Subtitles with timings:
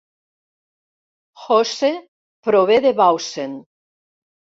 [1.41, 1.89] Jose
[2.47, 3.55] prové de Bausen